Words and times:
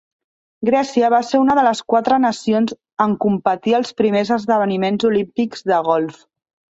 Grècia 0.67 1.09
va 1.13 1.17
ser 1.25 1.41
una 1.41 1.55
de 1.59 1.65
les 1.67 1.81
quatre 1.93 2.15
nacions 2.23 2.73
en 3.05 3.13
competir 3.25 3.75
als 3.81 3.93
primers 4.01 4.31
esdeveniments 4.37 5.07
olímpics 5.11 5.63
de 5.73 5.79
golf. 5.89 6.25